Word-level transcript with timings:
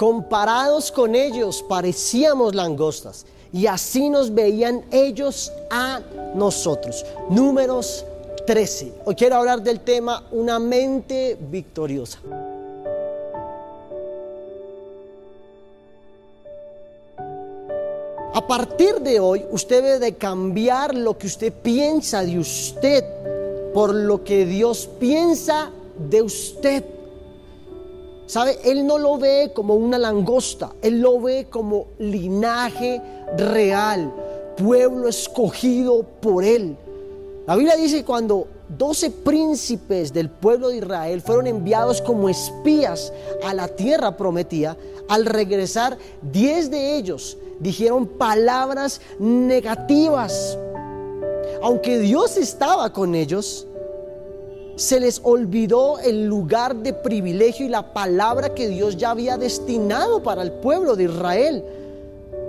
Comparados 0.00 0.90
con 0.90 1.14
ellos 1.14 1.62
parecíamos 1.68 2.54
langostas 2.54 3.26
y 3.52 3.66
así 3.66 4.08
nos 4.08 4.32
veían 4.32 4.82
ellos 4.90 5.52
a 5.68 6.00
nosotros. 6.34 7.04
Números 7.28 8.06
13. 8.46 8.94
Hoy 9.04 9.14
quiero 9.14 9.36
hablar 9.36 9.60
del 9.62 9.80
tema 9.80 10.24
una 10.30 10.58
mente 10.58 11.36
victoriosa. 11.38 12.18
A 18.32 18.46
partir 18.46 19.02
de 19.02 19.20
hoy, 19.20 19.44
usted 19.50 19.82
debe 19.82 19.98
de 19.98 20.14
cambiar 20.14 20.94
lo 20.94 21.18
que 21.18 21.26
usted 21.26 21.52
piensa 21.52 22.24
de 22.24 22.38
usted 22.38 23.04
por 23.74 23.94
lo 23.94 24.24
que 24.24 24.46
Dios 24.46 24.88
piensa 24.98 25.70
de 25.98 26.22
usted. 26.22 26.99
¿Sabe? 28.30 28.60
Él 28.62 28.86
no 28.86 28.96
lo 28.96 29.18
ve 29.18 29.50
como 29.52 29.74
una 29.74 29.98
langosta, 29.98 30.70
Él 30.82 31.00
lo 31.00 31.20
ve 31.20 31.48
como 31.50 31.88
linaje 31.98 33.02
real, 33.36 34.14
pueblo 34.56 35.08
escogido 35.08 36.04
por 36.04 36.44
Él. 36.44 36.76
La 37.48 37.56
Biblia 37.56 37.74
dice 37.74 37.96
que 37.96 38.04
cuando 38.04 38.46
doce 38.68 39.10
príncipes 39.10 40.12
del 40.12 40.30
pueblo 40.30 40.68
de 40.68 40.76
Israel 40.76 41.20
fueron 41.22 41.48
enviados 41.48 42.00
como 42.00 42.28
espías 42.28 43.12
a 43.42 43.52
la 43.52 43.66
tierra 43.66 44.16
prometida, 44.16 44.76
al 45.08 45.26
regresar, 45.26 45.98
diez 46.22 46.70
de 46.70 46.98
ellos 46.98 47.36
dijeron 47.58 48.06
palabras 48.06 49.00
negativas. 49.18 50.56
Aunque 51.62 51.98
Dios 51.98 52.36
estaba 52.36 52.92
con 52.92 53.16
ellos, 53.16 53.66
se 54.76 55.00
les 55.00 55.20
olvidó 55.24 55.98
el 55.98 56.26
lugar 56.26 56.76
de 56.76 56.92
privilegio 56.92 57.66
y 57.66 57.68
la 57.68 57.92
palabra 57.92 58.54
que 58.54 58.68
Dios 58.68 58.96
ya 58.96 59.10
había 59.10 59.36
destinado 59.36 60.22
para 60.22 60.42
el 60.42 60.52
pueblo 60.52 60.96
de 60.96 61.04
Israel. 61.04 61.64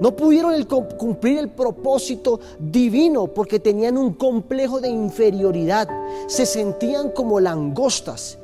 No 0.00 0.16
pudieron 0.16 0.60
cumplir 0.98 1.38
el 1.38 1.50
propósito 1.50 2.40
divino 2.58 3.26
porque 3.28 3.60
tenían 3.60 3.96
un 3.96 4.14
complejo 4.14 4.80
de 4.80 4.88
inferioridad. 4.88 5.88
Se 6.26 6.46
sentían 6.46 7.10
como 7.10 7.38
langostas 7.40 8.38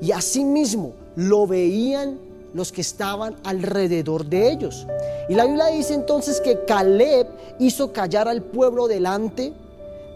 y 0.00 0.12
asimismo 0.12 0.92
lo 1.16 1.46
veían 1.46 2.18
los 2.52 2.72
que 2.72 2.80
estaban 2.80 3.36
alrededor 3.44 4.26
de 4.26 4.50
ellos. 4.50 4.86
Y 5.28 5.34
la 5.34 5.46
Biblia 5.46 5.66
dice 5.66 5.94
entonces 5.94 6.40
que 6.40 6.64
Caleb 6.64 7.28
hizo 7.58 7.92
callar 7.92 8.28
al 8.28 8.42
pueblo 8.42 8.88
delante 8.88 9.52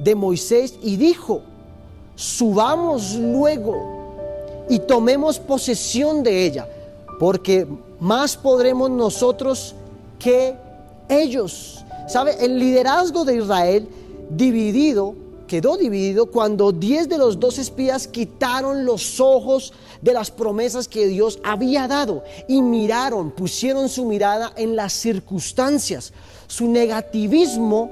de 0.00 0.14
Moisés 0.14 0.74
y 0.82 0.96
dijo, 0.96 1.42
subamos 2.14 3.14
luego 3.14 4.66
y 4.68 4.78
tomemos 4.78 5.38
posesión 5.38 6.22
de 6.22 6.46
ella, 6.46 6.68
porque 7.18 7.66
más 8.00 8.36
podremos 8.36 8.90
nosotros 8.90 9.74
que 10.18 10.54
ellos. 11.08 11.84
¿Sabe? 12.08 12.36
El 12.44 12.58
liderazgo 12.58 13.24
de 13.24 13.36
Israel 13.36 13.88
dividido, 14.30 15.14
quedó 15.46 15.76
dividido 15.76 16.26
cuando 16.26 16.72
diez 16.72 17.08
de 17.08 17.18
los 17.18 17.38
dos 17.40 17.58
espías 17.58 18.06
quitaron 18.06 18.84
los 18.84 19.20
ojos 19.20 19.72
de 20.02 20.12
las 20.12 20.30
promesas 20.30 20.88
que 20.88 21.06
Dios 21.06 21.38
había 21.44 21.88
dado 21.88 22.24
y 22.46 22.60
miraron, 22.60 23.30
pusieron 23.30 23.88
su 23.88 24.04
mirada 24.04 24.52
en 24.56 24.76
las 24.76 24.92
circunstancias. 24.92 26.12
Su 26.46 26.68
negativismo 26.68 27.90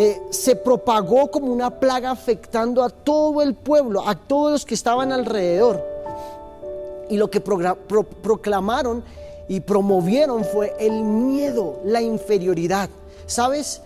eh, 0.00 0.22
se 0.30 0.54
propagó 0.54 1.28
como 1.28 1.52
una 1.52 1.80
plaga 1.80 2.12
afectando 2.12 2.84
a 2.84 2.88
todo 2.88 3.42
el 3.42 3.54
pueblo, 3.54 4.08
a 4.08 4.14
todos 4.14 4.52
los 4.52 4.64
que 4.64 4.74
estaban 4.74 5.10
alrededor. 5.10 5.84
Y 7.10 7.16
lo 7.16 7.28
que 7.28 7.40
proclamaron 7.40 9.02
y 9.48 9.58
promovieron 9.58 10.44
fue 10.44 10.72
el 10.78 11.02
miedo, 11.02 11.80
la 11.84 12.00
inferioridad. 12.00 12.88
¿Sabes? 13.26 13.80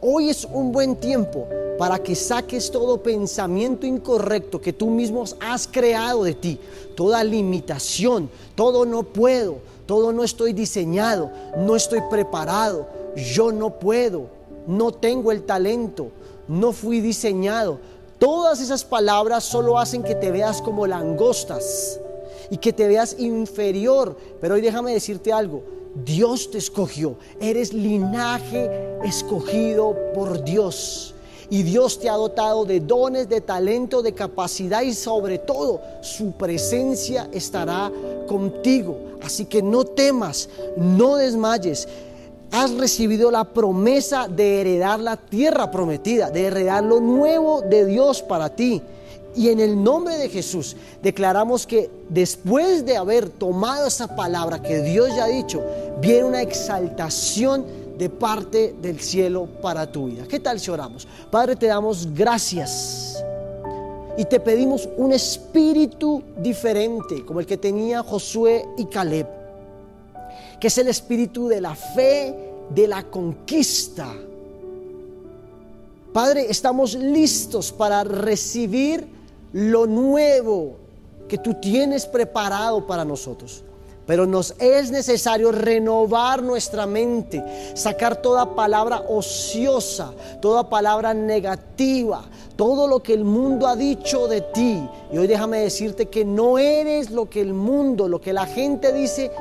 Hoy 0.00 0.30
es 0.30 0.46
un 0.50 0.72
buen 0.72 0.96
tiempo 0.96 1.46
para 1.78 1.98
que 1.98 2.14
saques 2.14 2.70
todo 2.70 3.02
pensamiento 3.02 3.86
incorrecto 3.86 4.58
que 4.58 4.72
tú 4.72 4.88
mismo 4.88 5.22
has 5.38 5.68
creado 5.68 6.24
de 6.24 6.32
ti, 6.32 6.58
toda 6.96 7.22
limitación, 7.22 8.30
todo 8.54 8.86
no 8.86 9.02
puedo, 9.02 9.56
todo 9.84 10.14
no 10.14 10.24
estoy 10.24 10.54
diseñado, 10.54 11.30
no 11.58 11.76
estoy 11.76 12.00
preparado, 12.08 12.86
yo 13.34 13.52
no 13.52 13.78
puedo, 13.78 14.41
no 14.66 14.92
tengo 14.92 15.32
el 15.32 15.44
talento, 15.44 16.08
no 16.48 16.72
fui 16.72 17.00
diseñado. 17.00 17.78
Todas 18.18 18.60
esas 18.60 18.84
palabras 18.84 19.44
solo 19.44 19.78
hacen 19.78 20.02
que 20.02 20.14
te 20.14 20.30
veas 20.30 20.62
como 20.62 20.86
langostas 20.86 21.98
y 22.50 22.56
que 22.58 22.72
te 22.72 22.86
veas 22.86 23.16
inferior. 23.18 24.16
Pero 24.40 24.54
hoy 24.54 24.60
déjame 24.60 24.92
decirte 24.92 25.32
algo, 25.32 25.62
Dios 25.94 26.50
te 26.50 26.58
escogió, 26.58 27.16
eres 27.40 27.72
linaje 27.72 28.70
escogido 29.04 29.96
por 30.14 30.44
Dios. 30.44 31.14
Y 31.50 31.64
Dios 31.64 31.98
te 31.98 32.08
ha 32.08 32.14
dotado 32.14 32.64
de 32.64 32.80
dones, 32.80 33.28
de 33.28 33.42
talento, 33.42 34.00
de 34.00 34.14
capacidad 34.14 34.80
y 34.80 34.94
sobre 34.94 35.36
todo 35.36 35.82
su 36.00 36.32
presencia 36.32 37.28
estará 37.30 37.92
contigo. 38.26 38.96
Así 39.22 39.44
que 39.44 39.62
no 39.62 39.84
temas, 39.84 40.48
no 40.76 41.16
desmayes 41.16 41.86
has 42.52 42.70
recibido 42.74 43.30
la 43.30 43.44
promesa 43.44 44.28
de 44.28 44.60
heredar 44.60 45.00
la 45.00 45.16
tierra 45.16 45.70
prometida, 45.70 46.30
de 46.30 46.46
heredar 46.46 46.84
lo 46.84 47.00
nuevo 47.00 47.62
de 47.62 47.86
Dios 47.86 48.22
para 48.22 48.54
ti. 48.54 48.82
Y 49.34 49.48
en 49.48 49.60
el 49.60 49.82
nombre 49.82 50.18
de 50.18 50.28
Jesús 50.28 50.76
declaramos 51.02 51.66
que 51.66 51.90
después 52.10 52.84
de 52.84 52.98
haber 52.98 53.30
tomado 53.30 53.86
esa 53.86 54.14
palabra 54.14 54.60
que 54.60 54.82
Dios 54.82 55.08
ya 55.16 55.24
ha 55.24 55.28
dicho, 55.28 55.62
viene 56.02 56.24
una 56.24 56.42
exaltación 56.42 57.64
de 57.96 58.10
parte 58.10 58.74
del 58.82 59.00
cielo 59.00 59.48
para 59.62 59.90
tu 59.90 60.06
vida. 60.06 60.24
¿Qué 60.28 60.38
tal 60.38 60.60
si 60.60 60.70
oramos? 60.70 61.08
Padre, 61.30 61.56
te 61.56 61.66
damos 61.66 62.12
gracias 62.12 63.24
y 64.18 64.26
te 64.26 64.38
pedimos 64.38 64.86
un 64.98 65.14
espíritu 65.14 66.22
diferente 66.36 67.24
como 67.24 67.40
el 67.40 67.46
que 67.46 67.56
tenía 67.56 68.02
Josué 68.02 68.66
y 68.76 68.84
Caleb 68.84 69.41
que 70.62 70.68
es 70.68 70.78
el 70.78 70.86
espíritu 70.86 71.48
de 71.48 71.60
la 71.60 71.74
fe, 71.74 72.32
de 72.70 72.86
la 72.86 73.02
conquista. 73.02 74.14
Padre, 76.12 76.46
estamos 76.48 76.94
listos 76.94 77.72
para 77.72 78.04
recibir 78.04 79.04
lo 79.52 79.88
nuevo 79.88 80.76
que 81.28 81.36
tú 81.36 81.54
tienes 81.54 82.06
preparado 82.06 82.86
para 82.86 83.04
nosotros. 83.04 83.64
Pero 84.06 84.24
nos 84.24 84.54
es 84.60 84.92
necesario 84.92 85.50
renovar 85.50 86.44
nuestra 86.44 86.86
mente, 86.86 87.42
sacar 87.74 88.22
toda 88.22 88.54
palabra 88.54 89.02
ociosa, 89.08 90.12
toda 90.40 90.68
palabra 90.70 91.12
negativa, 91.12 92.22
todo 92.54 92.86
lo 92.86 93.02
que 93.02 93.14
el 93.14 93.24
mundo 93.24 93.66
ha 93.66 93.74
dicho 93.74 94.28
de 94.28 94.42
ti. 94.42 94.80
Y 95.12 95.18
hoy 95.18 95.26
déjame 95.26 95.58
decirte 95.58 96.06
que 96.06 96.24
no 96.24 96.56
eres 96.56 97.10
lo 97.10 97.28
que 97.28 97.40
el 97.40 97.52
mundo, 97.52 98.06
lo 98.06 98.20
que 98.20 98.32
la 98.32 98.46
gente 98.46 98.92
dice, 98.92 99.32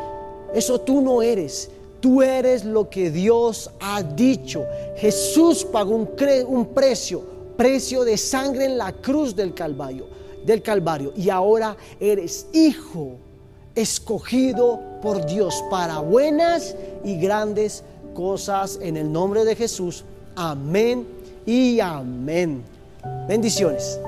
eso 0.53 0.79
tú 0.81 1.01
no 1.01 1.21
eres. 1.21 1.69
Tú 1.99 2.23
eres 2.23 2.65
lo 2.65 2.89
que 2.89 3.11
Dios 3.11 3.69
ha 3.79 4.01
dicho. 4.01 4.65
Jesús 4.97 5.63
pagó 5.63 5.95
un, 5.95 6.65
precio, 6.65 7.21
precio 7.55 8.03
de 8.03 8.17
sangre 8.17 8.65
en 8.65 8.77
la 8.77 8.91
cruz 8.91 9.35
del 9.35 9.53
Calvario, 9.53 10.07
del 10.43 10.63
Calvario. 10.63 11.13
Y 11.15 11.29
ahora 11.29 11.77
eres 11.99 12.47
hijo 12.53 13.17
escogido 13.75 14.79
por 15.01 15.25
Dios 15.27 15.63
para 15.69 15.99
buenas 15.99 16.75
y 17.03 17.17
grandes 17.19 17.83
cosas 18.15 18.79
en 18.81 18.97
el 18.97 19.11
nombre 19.11 19.45
de 19.45 19.55
Jesús. 19.55 20.03
Amén 20.35 21.07
y 21.45 21.79
amén. 21.79 22.63
Bendiciones. 23.27 23.99